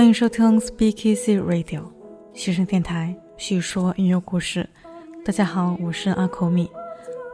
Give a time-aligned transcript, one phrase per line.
[0.00, 1.82] 欢迎收听 Speak Easy Radio
[2.32, 4.66] 学生电台，叙说音乐故事。
[5.26, 6.70] 大家好，我是阿口米。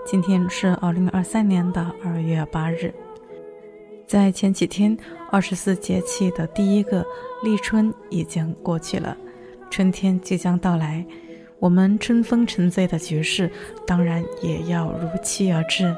[0.05, 2.93] 今天是二零二三年的二月八日。
[4.05, 4.99] 在前几天，
[5.31, 7.07] 二十四节气的第一个
[7.45, 9.17] 立春已经过去了，
[9.71, 11.07] 春天即将到来。
[11.61, 13.49] 我们春风沉醉的爵士，
[13.87, 15.95] 当然也要如期而至。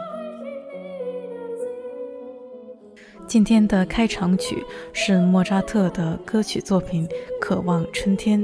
[3.28, 4.64] 今天的开场曲
[4.94, 7.06] 是莫扎特的歌曲作品
[7.38, 8.42] 《渴望春天》，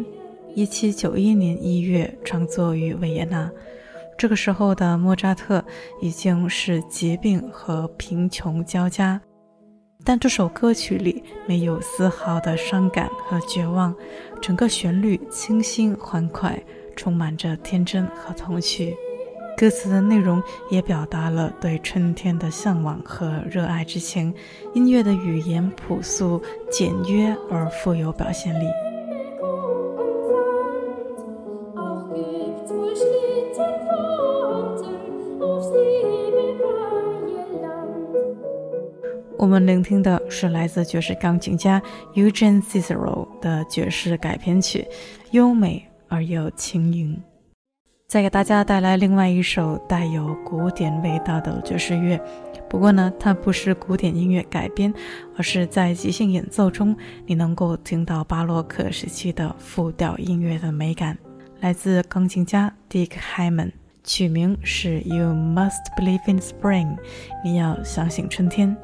[0.55, 3.51] 一七九一年一月创作于维也纳。
[4.19, 5.65] 这个时候的莫扎特
[6.03, 9.19] 已经是疾病和贫穷交加。
[10.05, 13.95] 但这首歌曲里没有丝毫的伤感和绝望，
[14.43, 16.63] 整个旋律清新欢快，
[16.95, 18.95] 充满着天真和童趣。
[19.56, 24.35] 歌词的内容也表达了对春天的向往和热爱之情。
[24.75, 28.67] 音乐的语言朴素、简约而富有表现力。
[39.37, 41.81] 我们聆听的是来自爵士钢琴家
[42.15, 44.87] Eugene Cicero 的爵士改编曲，
[45.33, 47.23] 优美而又轻盈。
[48.06, 52.21] 再给大家带来另外一首带有古典味道的爵士乐，
[52.69, 54.93] 不过呢，它不是古典音乐改编，
[55.37, 56.97] 而是在即兴演奏中，
[57.27, 61.19] 你能够听到巴洛克时期的复调音乐的美感。
[61.61, 63.73] 来自钢琴家 Dick Hyman，
[64.05, 66.97] 取名是 You Must Believe in Spring，
[67.43, 68.77] 你要相信春天。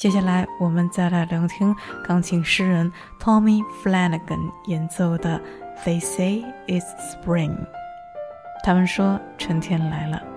[0.00, 2.90] 接下来，我们再来聆听钢琴诗人
[3.20, 5.38] Tommy Flanagan 演奏的
[5.84, 7.50] 《They Say It's Spring》。
[8.64, 10.29] 他们说春天来了。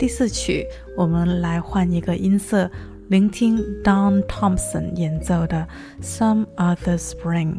[0.00, 2.70] 第四曲，我们来换一个音色，
[3.08, 5.68] 聆听 Don Thompson 演奏的
[6.02, 7.52] 《Some Other Spring》。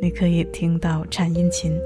[0.00, 1.78] 你可以听到颤音琴，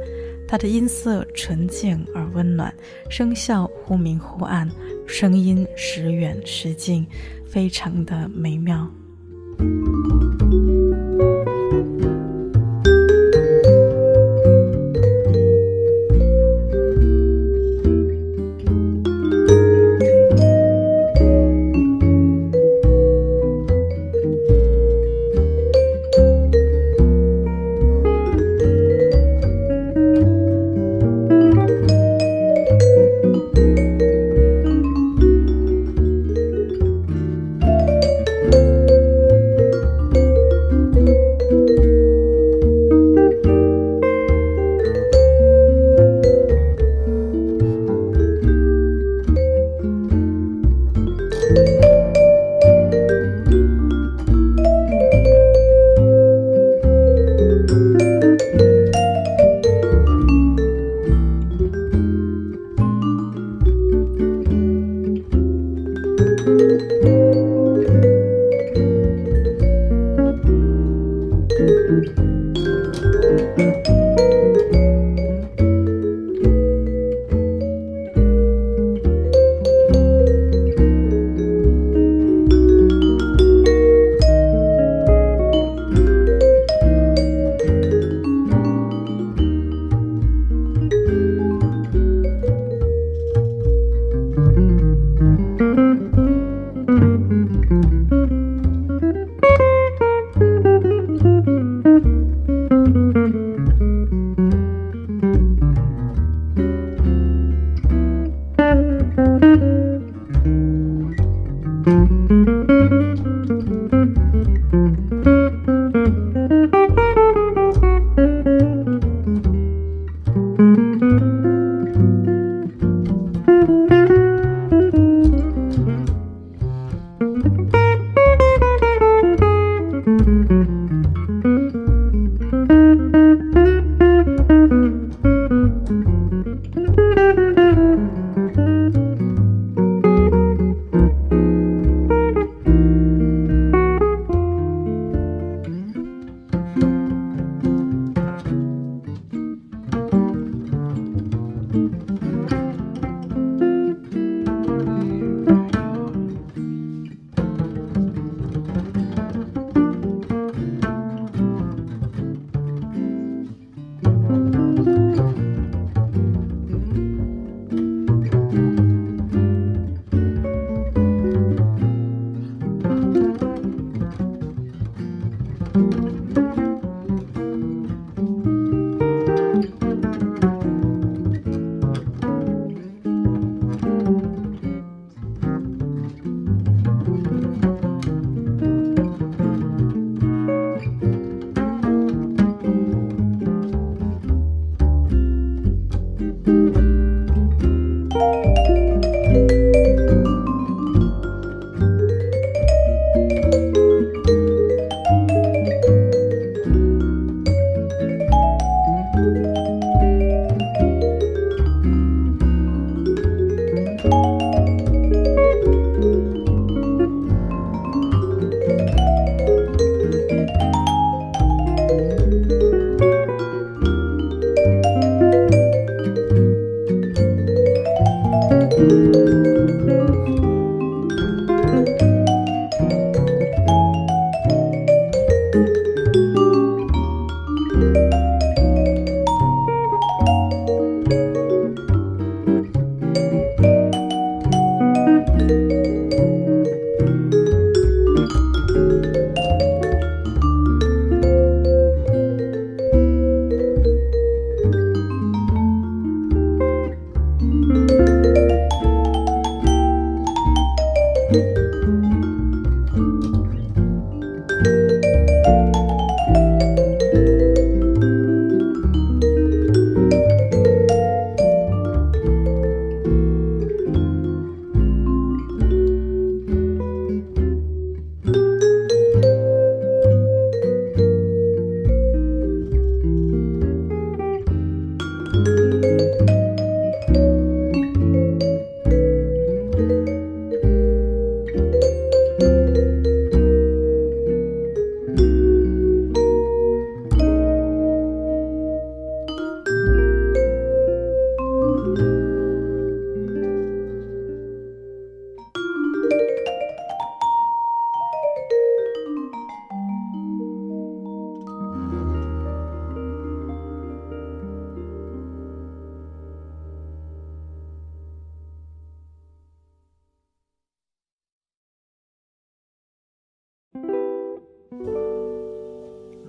[0.46, 2.72] 它的音色纯净而温暖，
[3.10, 4.70] 声效忽明忽暗，
[5.08, 7.04] 声音时远时近，
[7.44, 8.88] 非常的美妙。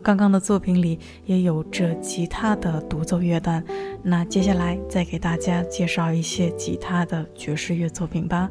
[0.05, 3.63] 刚刚的作品里也有着吉他的独奏乐段，
[4.03, 8.47] 那接下来再给大家介绍一些吉他的爵士乐作品吧。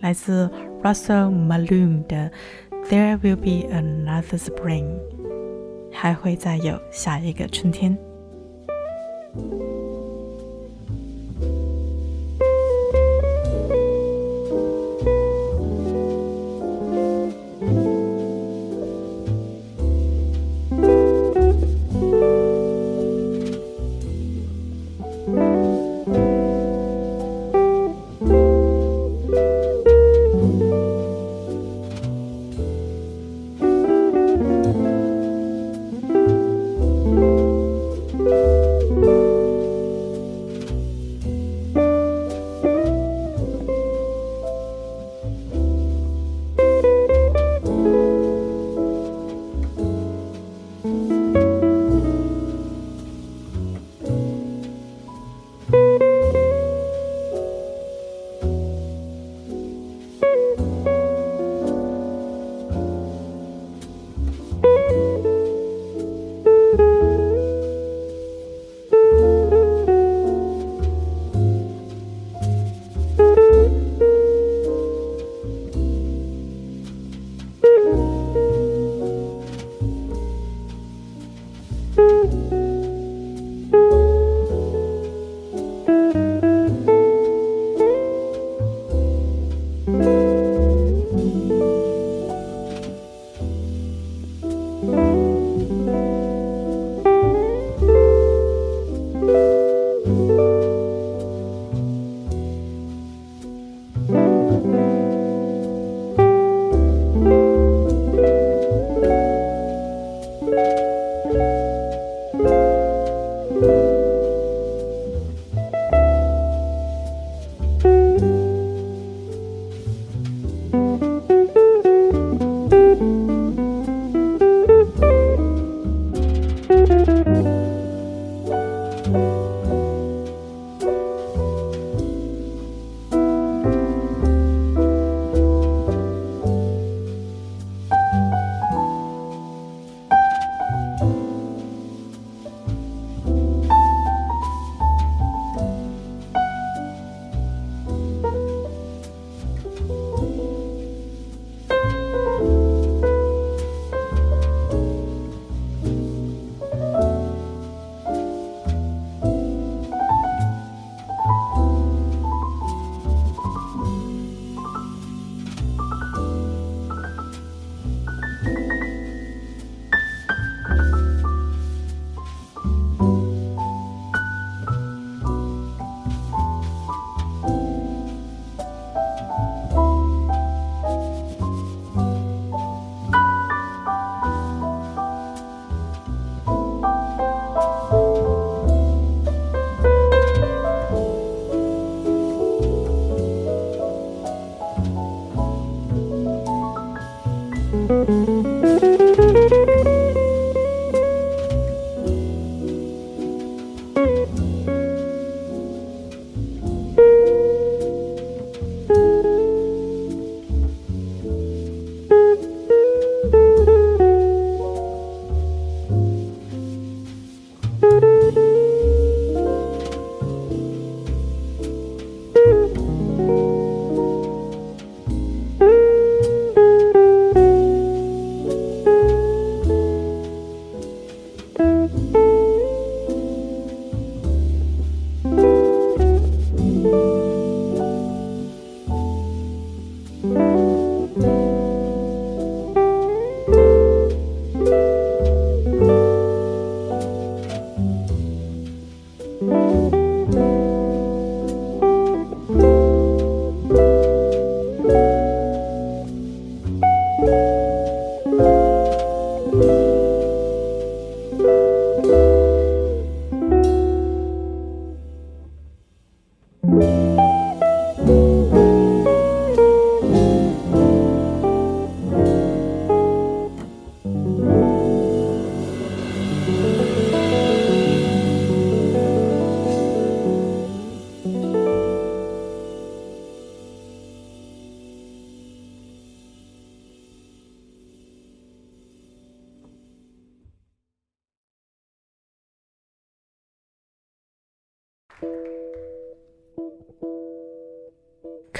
[0.00, 0.50] 来自
[0.82, 2.30] Russell Malone 的
[2.88, 4.86] 《There Will Be Another Spring》，
[5.92, 7.94] 还会再有下一个春天。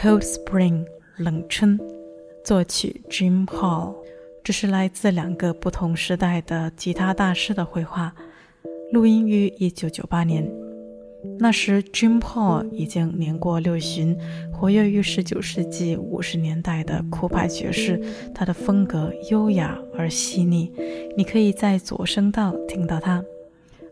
[0.02, 0.86] Cold Spring
[1.18, 1.78] 冷春，
[2.42, 3.94] 作曲 Jim Hall，
[4.42, 8.14] 这是来自两个不同时代的吉他大师的绘画，
[8.92, 10.50] 录音于1998年。
[11.38, 14.16] 那时，Jim Hall 已经年过六旬，
[14.50, 18.00] 活跃于19世纪50年代的酷派爵士。
[18.34, 20.72] 他的风格优雅而细腻，
[21.14, 23.22] 你可以在左声道听到他，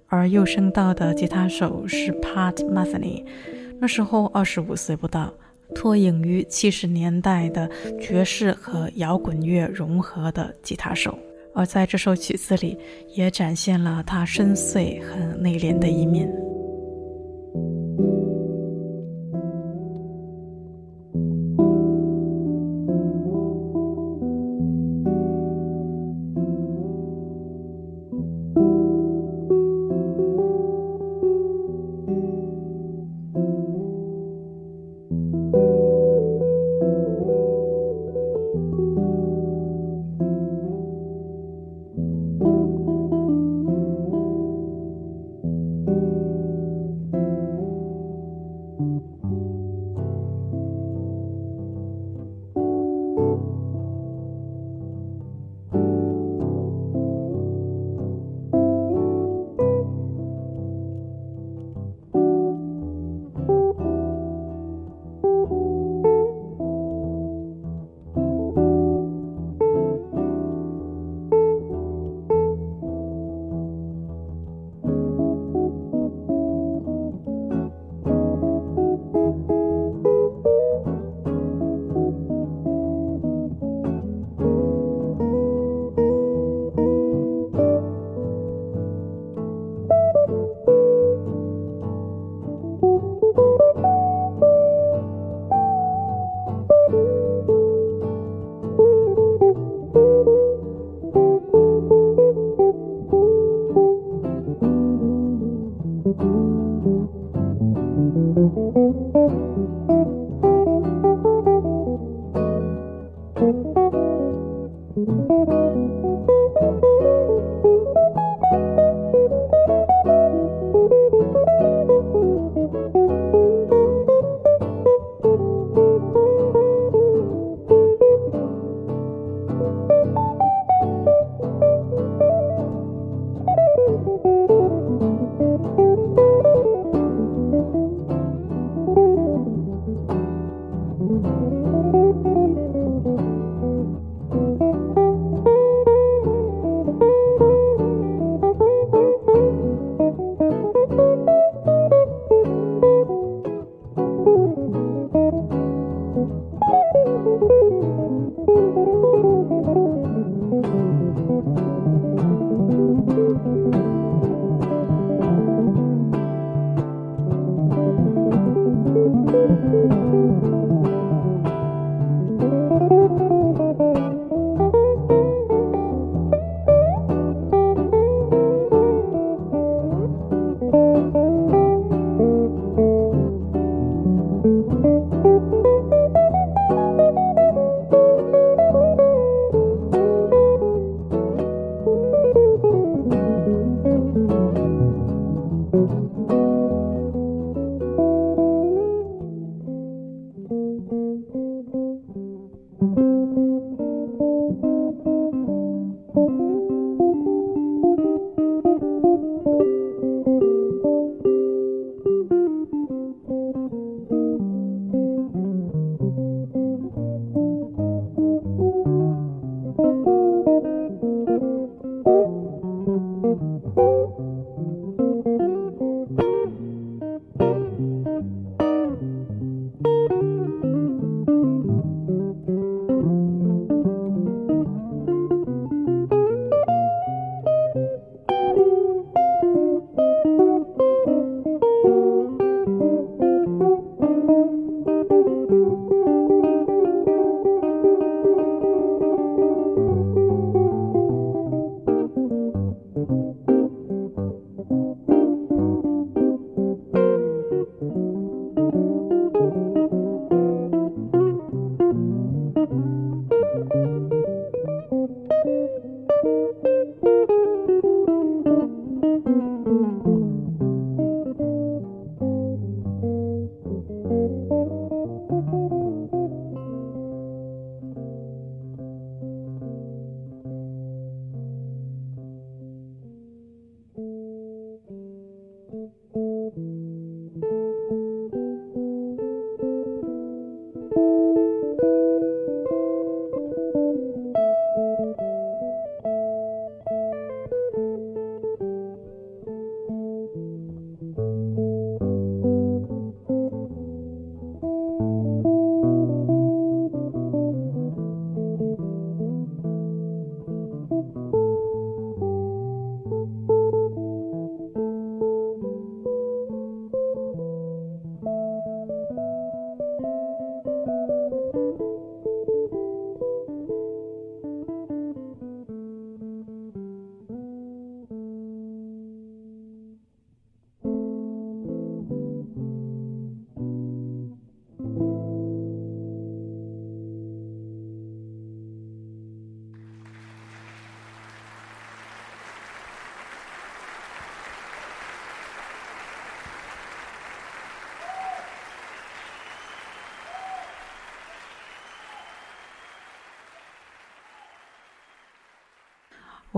[0.06, 3.26] 而右声道的吉他手是 Pat Metheny，
[3.78, 5.34] 那时候二十五岁不到。
[5.74, 7.68] 脱颖于七十年代的
[8.00, 11.18] 爵士和摇滚乐融合的吉他手，
[11.54, 12.76] 而在这首曲子里，
[13.14, 16.28] 也展现了他深邃和内敛的一面。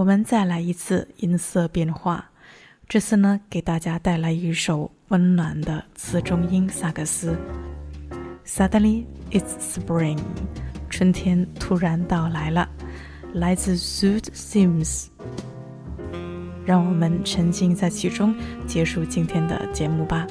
[0.01, 2.31] 我们再来一次音色变化，
[2.89, 7.37] 这次呢，给大家带来一首温暖的次中音萨克斯。
[8.47, 10.19] Suddenly it's spring，
[10.89, 12.67] 春天突然到来了，
[13.35, 15.09] 来自 Suit Sims。
[16.65, 18.35] 让我们沉浸在其中，
[18.67, 20.27] 结束今天的节目吧。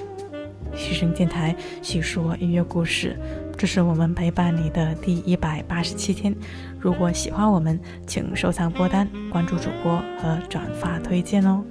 [0.74, 3.15] 嘘声电台叙说音乐故事，
[3.60, 6.34] 这是我们陪伴你的第一百八十七天。
[6.80, 11.62] 如果喜欢我们，请收藏播单、关注主播和转发推荐哦。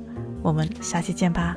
[0.42, 1.56] 我们下期见吧。